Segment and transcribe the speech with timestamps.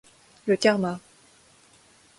[0.47, 0.99] Le karma.